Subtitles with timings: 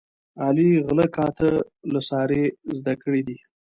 [0.43, 1.49] علي غله کاته
[1.93, 2.43] له سارې
[2.77, 3.37] زده کړي دي.